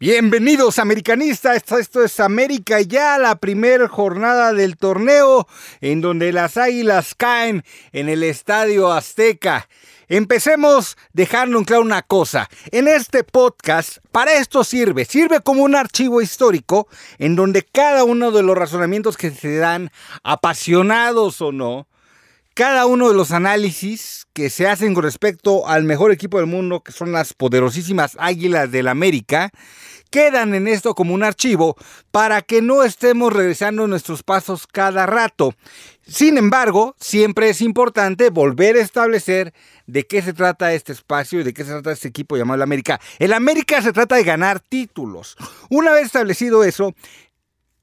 [0.00, 5.46] Bienvenidos americanistas, esto, es América ya, la primera jornada del torneo
[5.80, 9.68] en donde las águilas caen en el Estadio Azteca.
[10.08, 12.50] Empecemos dejando en claro una cosa.
[12.72, 15.04] En este podcast, para esto sirve.
[15.04, 16.88] Sirve como un archivo histórico
[17.18, 19.92] en donde cada uno de los razonamientos que se dan,
[20.24, 21.86] apasionados o no,
[22.54, 26.82] cada uno de los análisis que se hacen con respecto al mejor equipo del mundo,
[26.82, 29.50] que son las poderosísimas Águilas del América,
[30.10, 31.76] quedan en esto como un archivo
[32.12, 35.54] para que no estemos regresando nuestros pasos cada rato.
[36.06, 39.52] Sin embargo, siempre es importante volver a establecer
[39.88, 42.62] de qué se trata este espacio y de qué se trata este equipo llamado el
[42.62, 43.00] América.
[43.18, 45.36] El América se trata de ganar títulos.
[45.70, 46.94] Una vez establecido eso,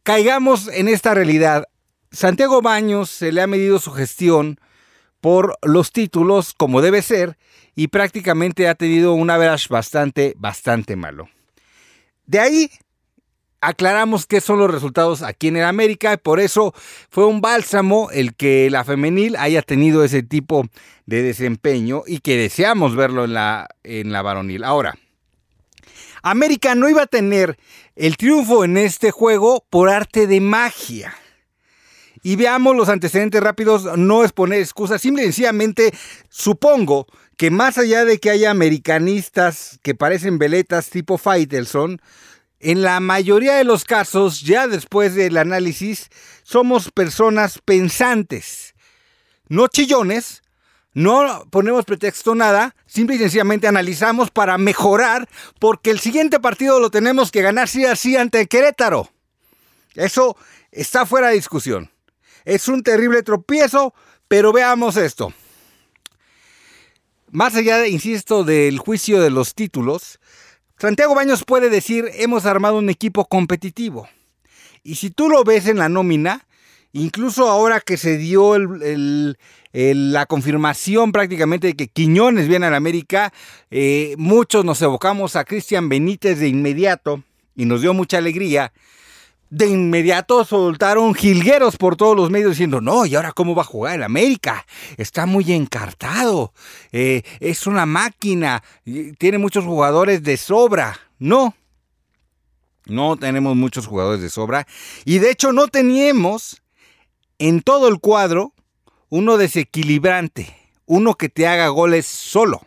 [0.04, 1.66] caigamos en esta realidad.
[2.12, 4.60] Santiago Baños se le ha medido su gestión
[5.22, 7.38] por los títulos como debe ser
[7.76, 11.30] y prácticamente ha tenido un average bastante, bastante malo.
[12.26, 12.72] De ahí
[13.62, 16.74] aclaramos qué son los resultados aquí en el América y por eso
[17.10, 20.66] fue un bálsamo el que la femenil haya tenido ese tipo
[21.06, 24.64] de desempeño y que deseamos verlo en la, en la varonil.
[24.64, 24.98] Ahora,
[26.24, 27.58] América no iba a tener
[27.96, 31.16] el triunfo en este juego por arte de magia.
[32.24, 35.92] Y veamos los antecedentes rápidos, no es poner excusas, simple y sencillamente
[36.30, 42.00] supongo que más allá de que haya americanistas que parecen veletas tipo Faitelson,
[42.60, 46.10] en la mayoría de los casos, ya después del análisis,
[46.44, 48.76] somos personas pensantes,
[49.48, 50.44] no chillones,
[50.94, 56.92] no ponemos pretexto nada, simple y sencillamente analizamos para mejorar, porque el siguiente partido lo
[56.92, 59.10] tenemos que ganar sí así ante Querétaro.
[59.96, 60.38] Eso
[60.72, 61.90] está fuera de discusión.
[62.46, 63.94] Es un terrible tropiezo,
[64.28, 65.34] pero veamos esto.
[67.32, 70.20] Más allá, insisto, del juicio de los títulos,
[70.78, 74.10] Santiago Baños puede decir, hemos armado un equipo competitivo.
[74.84, 76.48] Y si tú lo ves en la nómina,
[76.92, 83.32] incluso ahora que se dio la confirmación prácticamente de que Quiñones viene a la América,
[83.70, 87.24] eh, muchos nos evocamos a Cristian Benítez de inmediato
[87.56, 88.74] y nos dio mucha alegría
[89.52, 93.66] de inmediato soltaron jilgueros por todos los medios diciendo, no, ¿y ahora cómo va a
[93.66, 94.66] jugar el América?
[94.96, 96.54] Está muy encartado,
[96.94, 98.64] eh, es una máquina,
[99.20, 100.98] tiene muchos jugadores de sobra.
[101.20, 101.54] No,
[102.86, 104.66] no tenemos muchos jugadores de sobra.
[105.04, 106.62] Y de hecho no teníamos
[107.38, 108.54] en todo el cuadro
[109.10, 112.62] uno desequilibrante, uno que te haga goles solo.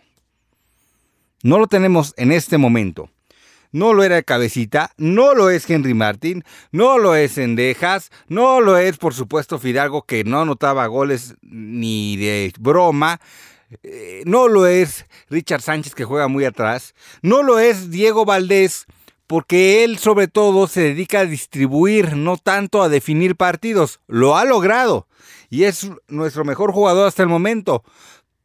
[1.42, 3.08] No lo tenemos en este momento
[3.74, 8.78] no lo era Cabecita, no lo es Henry Martin, no lo es Endejas, no lo
[8.78, 13.20] es por supuesto Fidalgo que no anotaba goles ni de broma,
[13.82, 18.86] eh, no lo es Richard Sánchez que juega muy atrás, no lo es Diego Valdés
[19.26, 24.44] porque él sobre todo se dedica a distribuir, no tanto a definir partidos, lo ha
[24.44, 25.08] logrado
[25.50, 27.82] y es nuestro mejor jugador hasta el momento,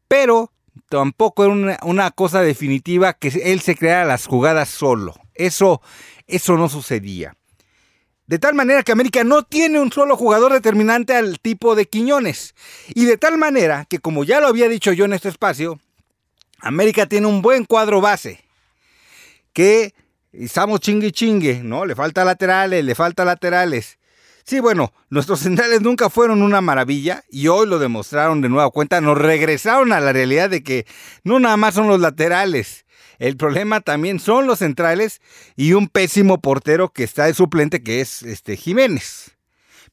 [0.07, 0.51] pero
[0.87, 5.13] tampoco era una, cosa definitiva que él se creara las jugadas solo.
[5.35, 5.81] Eso,
[6.27, 7.35] eso no sucedía.
[8.25, 12.55] De tal manera que América no tiene un solo jugador determinante al tipo de Quiñones.
[12.93, 15.79] Y de tal manera que, como ya lo había dicho yo en este espacio,
[16.59, 18.43] América tiene un buen cuadro base.
[19.53, 19.93] Que
[20.31, 21.85] estamos chingue chingue, ¿no?
[21.85, 23.98] Le falta laterales, le falta laterales.
[24.49, 28.99] Sí, bueno, nuestros centrales nunca fueron una maravilla y hoy lo demostraron de nueva cuenta.
[28.99, 30.87] Nos regresaron a la realidad de que
[31.23, 32.87] no nada más son los laterales.
[33.19, 35.21] El problema también son los centrales
[35.55, 39.37] y un pésimo portero que está de suplente que es este Jiménez.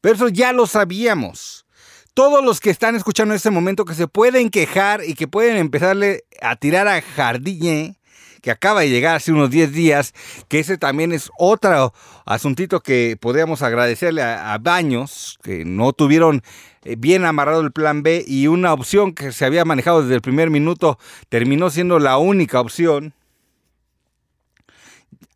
[0.00, 1.66] Pero eso ya lo sabíamos.
[2.14, 5.58] Todos los que están escuchando en este momento que se pueden quejar y que pueden
[5.58, 7.98] empezarle a tirar a Jardine
[8.46, 10.14] que acaba de llegar hace unos 10 días,
[10.46, 11.92] que ese también es otro
[12.24, 16.42] asuntito que podríamos agradecerle a, Baños, que no tuvieron
[16.84, 20.20] eh, bien amarrado el plan B y una opción que se había manejado desde el
[20.20, 20.96] primer minuto
[21.28, 23.14] terminó siendo la única opción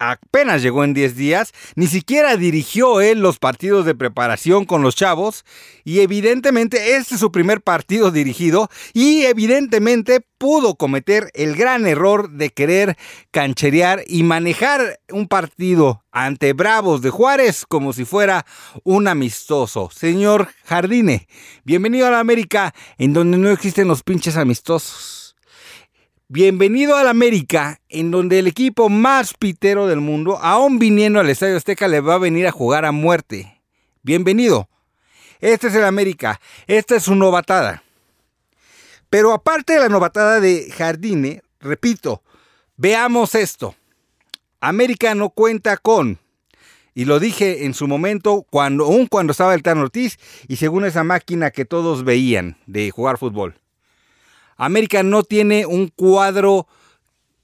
[0.01, 4.97] apenas llegó en 10 días, ni siquiera dirigió él los partidos de preparación con los
[4.97, 5.45] chavos
[5.85, 12.31] y evidentemente este es su primer partido dirigido y evidentemente pudo cometer el gran error
[12.31, 12.97] de querer
[13.31, 18.47] cancherear y manejar un partido ante Bravos de Juárez como si fuera
[18.83, 19.91] un amistoso.
[19.93, 21.29] Señor Jardine,
[21.65, 25.20] bienvenido a la América en donde no existen los pinches amistosos.
[26.33, 31.57] Bienvenido al América, en donde el equipo más pitero del mundo, aún viniendo al Estadio
[31.57, 33.61] Azteca, le va a venir a jugar a muerte.
[34.05, 34.69] Bienvenido.
[35.41, 36.41] Este es el América.
[36.69, 37.83] Esta es su novatada.
[39.09, 42.23] Pero aparte de la novatada de Jardine, repito,
[42.77, 43.75] veamos esto.
[44.61, 46.21] América no cuenta con,
[46.95, 50.17] y lo dije en su momento, cuando, aún cuando estaba el Tan Ortiz,
[50.47, 53.60] y según esa máquina que todos veían de jugar fútbol.
[54.61, 56.69] América no tiene un cuadro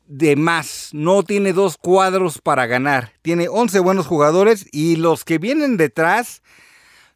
[0.06, 3.14] de más, no tiene dos cuadros para ganar.
[3.22, 6.42] Tiene 11 buenos jugadores y los que vienen detrás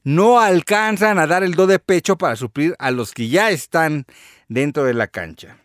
[0.03, 4.07] no alcanzan a dar el do de pecho para suplir a los que ya están
[4.49, 5.59] dentro de la cancha.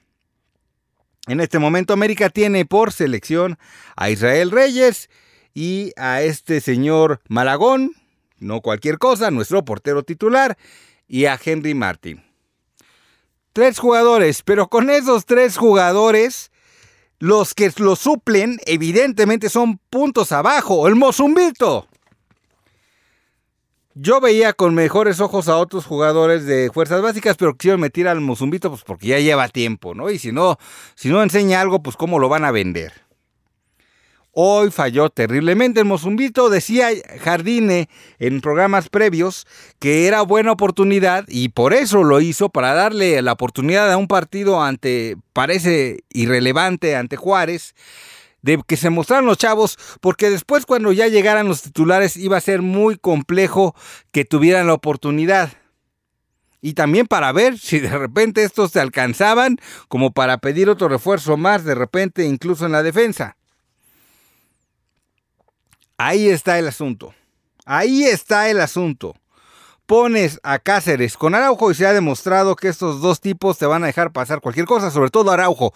[1.27, 3.57] En este momento América tiene por selección
[3.95, 5.09] a Israel Reyes
[5.53, 7.93] y a este señor Malagón,
[8.37, 10.57] no cualquier cosa, nuestro portero titular,
[11.07, 12.24] y a Henry Martin.
[13.55, 16.51] Tres jugadores, pero con esos tres jugadores,
[17.19, 20.89] los que lo suplen evidentemente son puntos abajo.
[20.89, 21.87] El Mozumbito.
[23.93, 28.19] Yo veía con mejores ojos a otros jugadores de fuerzas básicas, pero quisieron meter al
[28.19, 30.09] Mozumbito pues porque ya lleva tiempo, ¿no?
[30.09, 30.57] Y si no,
[30.95, 33.04] si no enseña algo, pues cómo lo van a vender.
[34.37, 36.89] Hoy falló terriblemente el Mozumbito, decía
[37.21, 37.87] Jardine
[38.19, 39.47] en programas previos
[39.79, 44.09] que era buena oportunidad y por eso lo hizo, para darle la oportunidad a un
[44.09, 47.75] partido ante, parece irrelevante, ante Juárez,
[48.41, 52.41] de que se mostraran los chavos, porque después cuando ya llegaran los titulares iba a
[52.41, 53.73] ser muy complejo
[54.11, 55.53] que tuvieran la oportunidad.
[56.59, 61.37] Y también para ver si de repente estos se alcanzaban como para pedir otro refuerzo
[61.37, 63.37] más, de repente incluso en la defensa.
[65.97, 67.13] Ahí está el asunto.
[67.65, 69.15] Ahí está el asunto.
[69.85, 73.83] Pones a Cáceres con Araujo y se ha demostrado que estos dos tipos te van
[73.83, 75.73] a dejar pasar cualquier cosa, sobre todo Araujo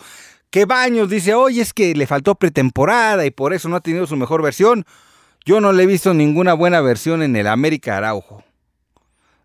[0.49, 4.07] que Baños dice, oye, es que le faltó pretemporada y por eso no ha tenido
[4.07, 4.85] su mejor versión.
[5.45, 8.43] Yo no le he visto ninguna buena versión en el América Araujo.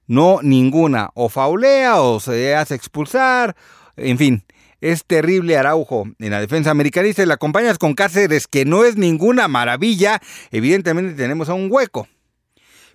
[0.06, 1.11] No, ninguna.
[1.15, 3.55] O faulea o se hace expulsar.
[3.97, 4.44] En fin,
[4.85, 8.99] es terrible Araujo en la defensa americanista y la acompañas con Cáceres, que no es
[8.99, 10.21] ninguna maravilla.
[10.51, 12.07] Evidentemente tenemos a un hueco.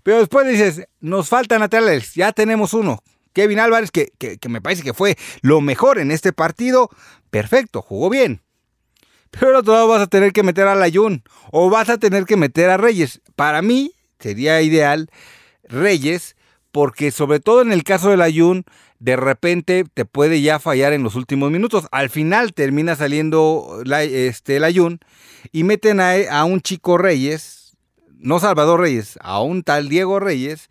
[0.03, 3.01] Pero después dices, nos faltan laterales, ya tenemos uno.
[3.33, 6.91] Kevin Álvarez, que, que, me parece que fue lo mejor en este partido,
[7.31, 8.43] perfecto, jugó bien.
[9.31, 12.25] Pero al otro lado vas a tener que meter a Layun o vas a tener
[12.25, 13.19] que meter a Reyes.
[13.35, 15.09] Para mí sería ideal
[15.63, 16.35] Reyes,
[16.71, 18.63] porque sobre todo en el caso de Layun,
[18.99, 21.87] de repente te puede ya fallar en los últimos minutos.
[21.91, 24.99] Al final termina saliendo la, este, Layun
[25.51, 27.77] y meten a, a un chico Reyes,
[28.17, 30.69] no Salvador Reyes, a un tal Diego Reyes,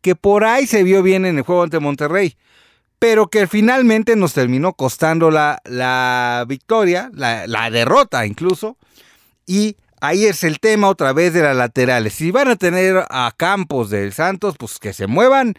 [0.00, 2.36] que por ahí se vio bien en el juego ante Monterrey,
[2.98, 8.76] pero que finalmente nos terminó costando la, la victoria, la, la derrota incluso,
[9.46, 12.12] y ahí es el tema otra vez de las laterales.
[12.14, 15.54] Si van a tener a Campos del Santos, pues que se muevan,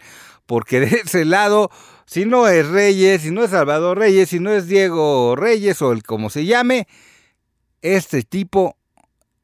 [0.46, 1.70] porque de ese lado,
[2.04, 5.92] si no es Reyes, si no es Salvador Reyes, si no es Diego Reyes o
[5.92, 6.86] el como se llame,
[7.80, 8.76] este tipo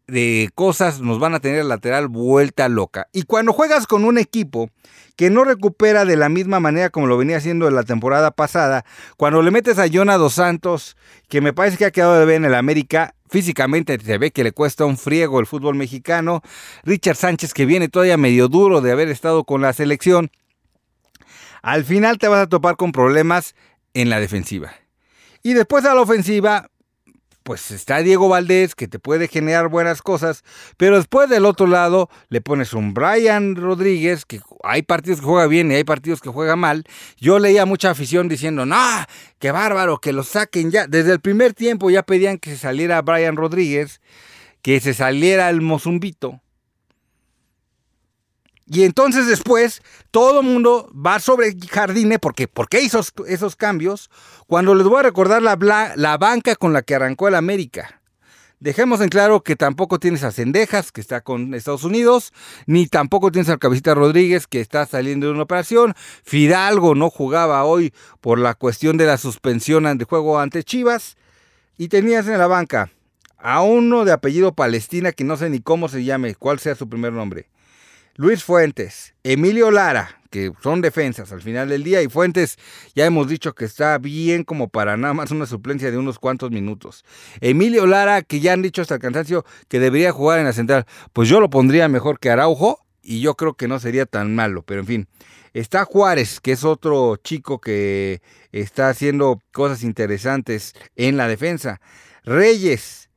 [0.07, 3.09] de cosas nos van a tener lateral vuelta loca.
[3.13, 4.69] Y cuando juegas con un equipo
[5.17, 8.85] que no recupera de la misma manera como lo venía haciendo en la temporada pasada,
[9.17, 10.97] cuando le metes a Jonah Dos Santos,
[11.29, 14.45] que me parece que ha quedado de ver en el América, físicamente se ve que
[14.45, 16.43] le cuesta un friego el fútbol mexicano,
[16.83, 20.31] Richard Sánchez que viene todavía medio duro de haber estado con la selección,
[21.63, 23.55] al final te vas a topar con problemas
[23.95, 24.73] en la defensiva.
[25.43, 26.71] Y después a la ofensiva,
[27.51, 30.45] pues está Diego Valdés que te puede generar buenas cosas,
[30.77, 35.49] pero después del otro lado le pones un Brian Rodríguez, que hay partidos que juega
[35.49, 36.85] bien y hay partidos que juega mal.
[37.17, 38.77] Yo leía mucha afición diciendo, no,
[39.41, 40.87] qué bárbaro, que lo saquen ya.
[40.87, 44.01] Desde el primer tiempo ya pedían que se saliera Brian Rodríguez,
[44.63, 46.41] que se saliera el Mozumbito.
[48.73, 54.11] Y entonces después todo el mundo va sobre Jardine porque ¿por qué hizo esos cambios?
[54.47, 55.59] Cuando les voy a recordar la,
[55.97, 58.01] la banca con la que arrancó el América.
[58.61, 62.33] Dejemos en claro que tampoco tienes a Cendejas, que está con Estados Unidos,
[62.67, 65.95] ni tampoco tienes al Cabecita Rodríguez, que está saliendo de una operación.
[66.23, 71.17] Fidalgo no jugaba hoy por la cuestión de la suspensión de juego ante Chivas.
[71.77, 72.93] Y tenías en la banca
[73.37, 76.89] a uno de apellido Palestina, que no sé ni cómo se llame, cuál sea su
[76.89, 77.49] primer nombre.
[78.21, 82.59] Luis Fuentes, Emilio Lara, que son defensas al final del día, y Fuentes
[82.95, 86.51] ya hemos dicho que está bien como para nada más una suplencia de unos cuantos
[86.51, 87.03] minutos.
[87.41, 90.85] Emilio Lara, que ya han dicho hasta el cansancio que debería jugar en la central,
[91.15, 94.65] pues yo lo pondría mejor que Araujo, y yo creo que no sería tan malo,
[94.65, 95.09] pero en fin.
[95.55, 98.21] Está Juárez, que es otro chico que
[98.53, 101.81] está haciendo cosas interesantes en la defensa.
[102.25, 103.09] Reyes,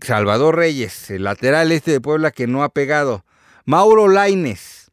[0.00, 3.24] Salvador Reyes, el lateral este de Puebla que no ha pegado.
[3.68, 4.92] Mauro Laines,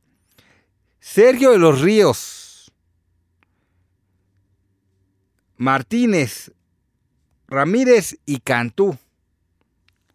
[1.00, 2.72] Sergio de los Ríos,
[5.58, 6.52] Martínez,
[7.48, 8.98] Ramírez y Cantú.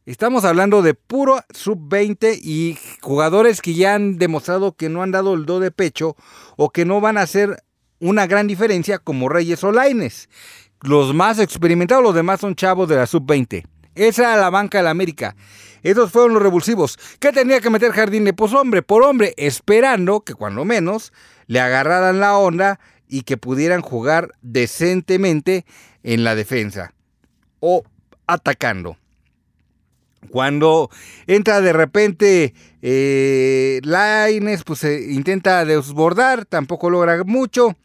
[0.06, 5.34] Estamos hablando de puro sub-20 y jugadores que ya han demostrado que no han dado
[5.34, 6.16] el do de pecho
[6.56, 7.62] o que no van a hacer
[8.00, 10.28] una gran diferencia como Reyes o Laines.
[10.80, 13.77] Los más experimentados, los demás son chavos de la sub-20.
[13.98, 15.34] Esa la banca de la América.
[15.82, 16.98] Esos fueron los revulsivos.
[17.18, 18.32] ¿Qué tenía que meter Jardine?
[18.32, 21.12] Pues hombre por hombre, esperando que cuando menos
[21.46, 22.78] le agarraran la onda
[23.08, 25.64] y que pudieran jugar decentemente
[26.02, 26.92] en la defensa
[27.60, 27.84] o
[28.26, 28.96] atacando.
[30.30, 30.90] Cuando
[31.26, 37.76] entra de repente eh, Laines, pues se intenta desbordar, tampoco logra mucho.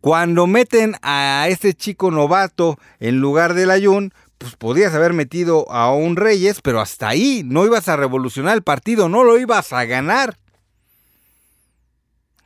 [0.00, 5.92] Cuando meten a este chico novato en lugar del Ayun, pues podías haber metido a
[5.92, 9.84] un Reyes, pero hasta ahí no ibas a revolucionar el partido, no lo ibas a
[9.84, 10.36] ganar.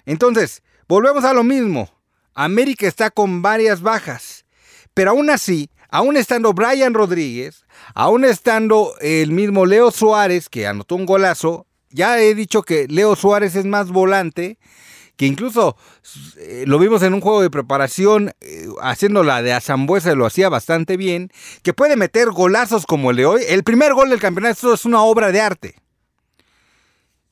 [0.07, 1.91] Entonces, volvemos a lo mismo.
[2.35, 4.45] América está con varias bajas,
[4.95, 10.95] pero aún así, aún estando Brian Rodríguez, aún estando el mismo Leo Suárez, que anotó
[10.95, 14.59] un golazo, ya he dicho que Leo Suárez es más volante,
[15.21, 15.77] que incluso
[16.39, 20.49] eh, lo vimos en un juego de preparación, eh, haciendo la de Azambuesa, lo hacía
[20.49, 21.31] bastante bien,
[21.62, 23.43] que puede meter golazos como el de hoy.
[23.47, 25.75] El primer gol del campeonato es una obra de arte.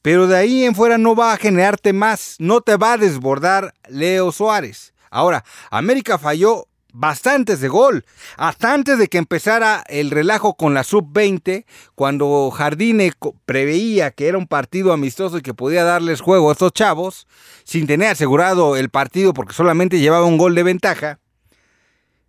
[0.03, 3.73] Pero de ahí en fuera no va a generarte más, no te va a desbordar
[3.89, 4.93] Leo Suárez.
[5.11, 8.05] Ahora, América falló bastantes de gol.
[8.37, 11.65] Hasta antes de que empezara el relajo con la sub-20,
[11.95, 13.13] cuando Jardine
[13.47, 17.27] preveía que era un partido amistoso y que podía darles juego a estos chavos,
[17.65, 21.19] sin tener asegurado el partido porque solamente llevaba un gol de ventaja,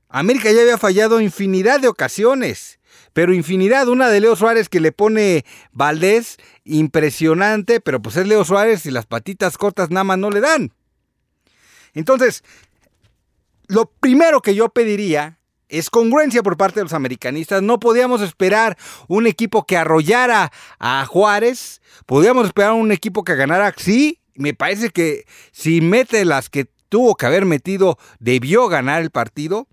[0.10, 2.80] América ya había fallado infinidad de ocasiones.
[3.13, 8.46] Pero infinidad, una de Leo Suárez que le pone Valdés, impresionante, pero pues es Leo
[8.46, 10.74] Suárez y las patitas cortas nada más no le dan.
[11.94, 12.44] Entonces,
[13.70, 17.62] lo primero que yo pediría es congruencia por parte de los americanistas.
[17.62, 21.80] No podíamos esperar un equipo que arrollara a Juárez.
[22.08, 23.74] Podíamos esperar un equipo que ganara.
[23.78, 29.12] Sí, me parece que si mete las que tuvo que haber metido, debió ganar el
[29.12, 29.68] partido.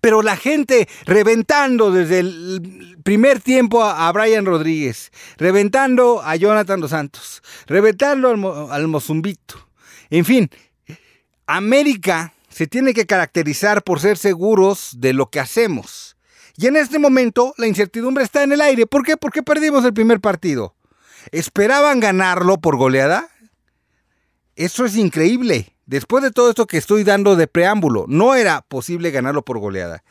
[0.00, 6.90] Pero la gente reventando desde el primer tiempo a, Brian Rodríguez, reventando a Jonathan Dos
[6.90, 9.68] Santos, reventando al, al Mozumbito.
[10.10, 10.50] En fin,
[11.46, 16.16] América se tiene que caracterizar por ser seguros de lo que hacemos.
[16.56, 18.86] Y en este momento la incertidumbre está en el aire.
[18.86, 19.16] ¿Por qué?
[19.16, 20.74] Porque perdimos el primer partido.
[21.30, 23.28] ¿Esperaban ganarlo por goleada?
[24.54, 25.74] Eso es increíble.
[25.86, 30.04] Después de todo esto que estoy dando de preámbulo, no era posible ganarlo por goleada.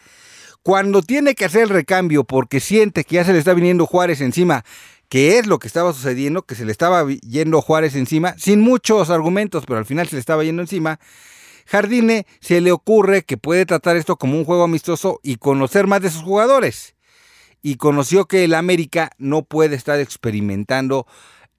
[0.63, 4.21] Cuando tiene que hacer el recambio porque siente que ya se le está viniendo Juárez
[4.21, 4.63] encima,
[5.09, 9.09] que es lo que estaba sucediendo, que se le estaba yendo Juárez encima, sin muchos
[9.09, 10.99] argumentos, pero al final se le estaba yendo encima,
[11.65, 16.01] Jardine se le ocurre que puede tratar esto como un juego amistoso y conocer más
[16.01, 16.95] de sus jugadores.
[17.61, 21.05] Y conoció que el América no puede estar experimentando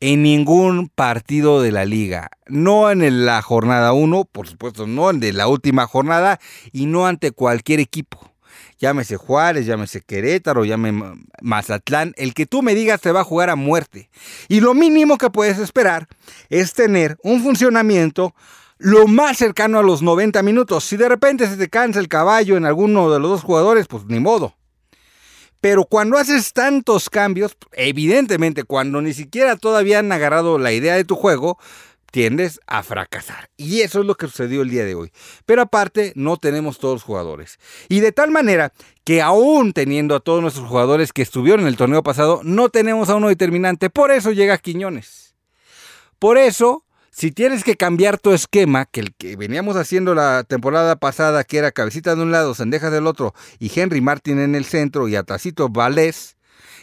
[0.00, 2.30] en ningún partido de la liga.
[2.48, 6.40] No en la jornada 1, por supuesto, no en la última jornada
[6.72, 8.32] y no ante cualquier equipo.
[8.78, 12.14] Llámese Juárez, llámese Querétaro, llámese Mazatlán.
[12.16, 14.10] El que tú me digas te va a jugar a muerte.
[14.48, 16.08] Y lo mínimo que puedes esperar
[16.48, 18.34] es tener un funcionamiento
[18.78, 20.84] lo más cercano a los 90 minutos.
[20.84, 24.04] Si de repente se te cansa el caballo en alguno de los dos jugadores, pues
[24.06, 24.56] ni modo.
[25.60, 31.04] Pero cuando haces tantos cambios, evidentemente cuando ni siquiera todavía han agarrado la idea de
[31.04, 31.56] tu juego,
[32.10, 33.48] tiendes a fracasar.
[33.56, 35.12] Y eso es lo que sucedió el día de hoy.
[35.46, 37.58] Pero aparte, no tenemos todos los jugadores.
[37.88, 38.72] Y de tal manera
[39.04, 43.08] que aún teniendo a todos nuestros jugadores que estuvieron en el torneo pasado, no tenemos
[43.08, 43.88] a uno determinante.
[43.88, 45.36] Por eso llega Quiñones.
[46.18, 50.96] Por eso si tienes que cambiar tu esquema, que el que veníamos haciendo la temporada
[50.96, 54.64] pasada, que era cabecita de un lado, sendejas del otro, y Henry Martin en el
[54.64, 56.38] centro, y atrásito Valés,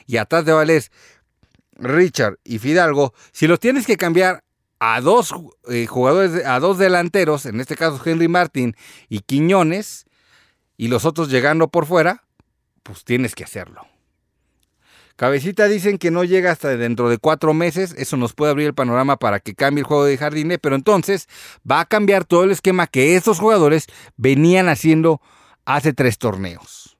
[0.05, 0.91] y atrás de Valés,
[1.75, 4.43] Richard y Fidalgo, si los tienes que cambiar
[4.79, 5.33] a dos
[5.67, 8.75] eh, jugadores, a dos delanteros, en este caso Henry Martin
[9.09, 10.05] y Quiñones,
[10.77, 12.23] y los otros llegando por fuera,
[12.83, 13.87] pues tienes que hacerlo.
[15.19, 17.93] Cabecita dicen que no llega hasta dentro de cuatro meses.
[17.97, 20.59] Eso nos puede abrir el panorama para que cambie el juego de Jardine.
[20.59, 21.27] Pero entonces
[21.69, 25.19] va a cambiar todo el esquema que estos jugadores venían haciendo
[25.65, 26.97] hace tres torneos.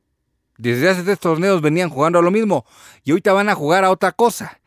[0.58, 2.66] Desde hace tres torneos venían jugando a lo mismo.
[3.06, 4.60] Y ahorita van a jugar a otra cosa.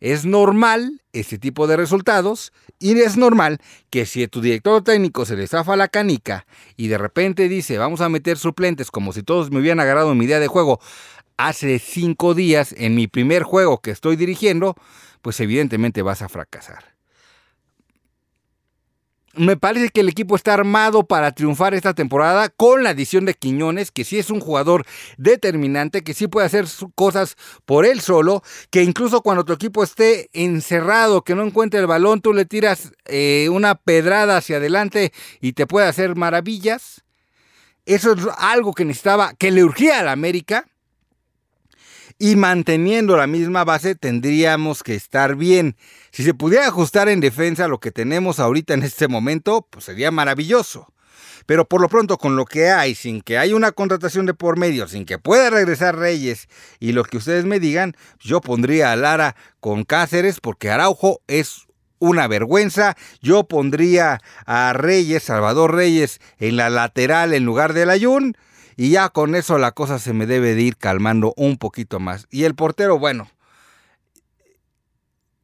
[0.00, 3.58] Es normal este tipo de resultados y es normal
[3.90, 7.78] que si a tu director técnico se le zafa la canica y de repente dice
[7.78, 10.78] vamos a meter suplentes como si todos me hubieran agarrado mi idea de juego,
[11.38, 14.74] hace cinco días en mi primer juego que estoy dirigiendo,
[15.22, 16.98] pues evidentemente vas a fracasar.
[19.34, 23.34] me parece que el equipo está armado para triunfar esta temporada con la adición de
[23.34, 24.84] Quiñones, que sí es un jugador
[25.16, 26.66] determinante, que sí puede hacer
[26.96, 31.86] cosas por él solo, que incluso cuando tu equipo esté encerrado, que no encuentre el
[31.86, 37.04] balón, tú le tiras eh, una pedrada hacia adelante y te puede hacer maravillas.
[37.86, 40.66] Eso es algo que necesitaba, que le urgía a la América.
[42.18, 45.76] Y manteniendo la misma base tendríamos que estar bien.
[46.10, 50.10] Si se pudiera ajustar en defensa lo que tenemos ahorita en este momento, pues sería
[50.10, 50.92] maravilloso.
[51.46, 54.58] Pero por lo pronto con lo que hay, sin que haya una contratación de por
[54.58, 56.48] medio, sin que pueda regresar Reyes
[56.80, 61.68] y lo que ustedes me digan, yo pondría a Lara con Cáceres porque Araujo es
[62.00, 62.96] una vergüenza.
[63.22, 68.36] Yo pondría a Reyes, Salvador Reyes, en la lateral en lugar del Ayun.
[68.80, 72.28] Y ya con eso la cosa se me debe de ir calmando un poquito más.
[72.30, 73.28] Y el portero, bueno,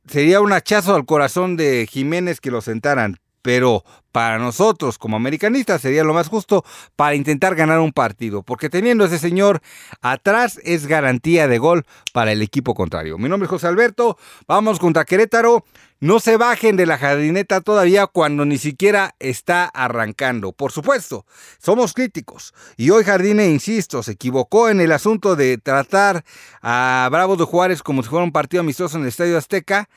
[0.06, 5.82] sería un hachazo al corazón de Jiménez que lo sentaran pero para nosotros como americanistas
[5.82, 6.64] sería lo más justo
[6.96, 9.60] para intentar ganar un partido, porque teniendo ese señor
[10.00, 11.84] atrás es garantía de gol
[12.14, 13.18] para el equipo contrario.
[13.18, 14.16] Mi nombre es José Alberto,
[14.48, 15.62] vamos contra Querétaro.
[16.00, 20.52] No se bajen de la jardineta todavía cuando ni siquiera está arrancando.
[20.52, 21.26] Por supuesto,
[21.58, 22.54] somos críticos.
[22.76, 26.24] Y hoy Jardine, insisto, se equivocó en el asunto de tratar
[26.62, 29.88] a Bravos de Juárez como si fuera un partido amistoso en el Estadio Azteca,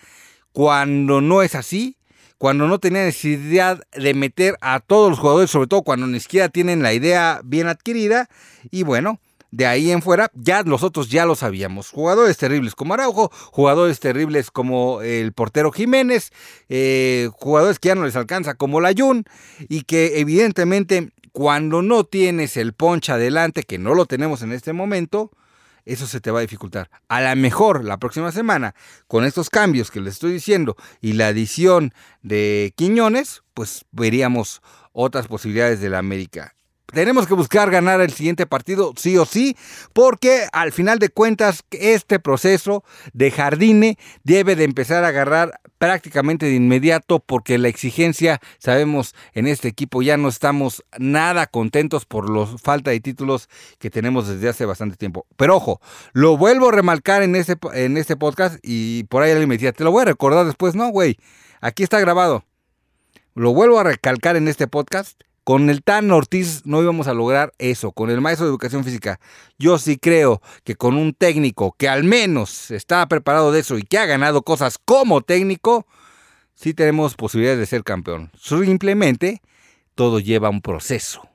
[0.54, 1.97] cuando no es así
[2.38, 6.50] cuando no tenía necesidad de meter a todos los jugadores, sobre todo cuando ni siquiera
[6.50, 8.30] tienen la idea bien adquirida.
[8.70, 9.20] Y bueno,
[9.52, 11.90] de ahí en fuera, ya nosotros ya lo sabíamos.
[11.90, 16.32] Jugadores terribles como Araujo, jugadores terribles como el portero Jiménez,
[16.70, 19.26] eh, jugadores que ya no les alcanza como Layun,
[19.70, 24.74] y que evidentemente cuando no tienes el poncha adelante, que no lo tenemos en este
[24.74, 25.32] momento,
[25.88, 26.90] eso se te va a dificultar.
[27.08, 28.76] A lo mejor la próxima semana,
[29.08, 35.28] con estos cambios que les estoy diciendo y la adición de Quiñones, pues veríamos otras
[35.28, 36.57] posibilidades de la América
[36.92, 39.58] tenemos que buscar ganar el siguiente partido sí o sí,
[39.94, 46.46] porque al final de cuentas este proceso de Jardine debe de empezar a agarrar prácticamente
[46.46, 52.30] de inmediato porque la exigencia, sabemos, en este equipo ya no estamos nada contentos por
[52.30, 55.26] la falta de títulos que tenemos desde hace bastante tiempo.
[55.36, 55.82] Pero ojo,
[56.14, 59.74] lo vuelvo a remarcar en este, en este podcast y por ahí alguien me decía,
[59.74, 61.18] te lo voy a recordar después, no, güey,
[61.62, 62.44] aquí está grabado.
[63.36, 67.54] Lo vuelvo a recalcar en este podcast con el Tan Ortiz no íbamos a lograr
[67.58, 69.18] eso, con el maestro de educación física.
[69.58, 73.84] Yo sí creo que con un técnico que al menos está preparado de eso y
[73.84, 75.88] que ha ganado cosas como técnico,
[76.54, 78.30] sí tenemos posibilidades de ser campeón.
[78.38, 79.42] Simplemente
[79.96, 81.30] todo lleva un proceso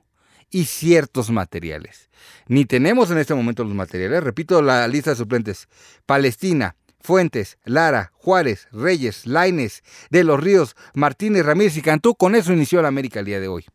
[0.51, 2.11] y ciertos materiales.
[2.45, 4.23] Ni tenemos en este momento los materiales.
[4.23, 5.67] Repito la lista de suplentes.
[6.05, 12.13] Palestina, Fuentes, Lara, Juárez, Reyes, Laines, De los Ríos, Martínez, Ramírez y Cantú.
[12.13, 13.65] Con eso inició la América el día de hoy.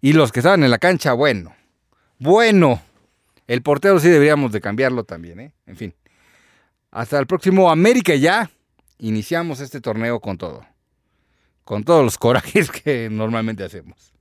[0.00, 1.54] Y los que estaban en la cancha, bueno.
[2.18, 2.82] Bueno.
[3.46, 5.52] El portero sí deberíamos de cambiarlo también, ¿eh?
[5.66, 5.94] En fin.
[6.90, 8.50] Hasta el próximo América ya.
[8.98, 10.64] Iniciamos este torneo con todo.
[11.64, 14.12] Con todos los corajes que normalmente hacemos.